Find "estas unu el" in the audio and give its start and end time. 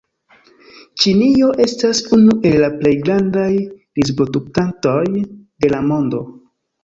1.65-2.55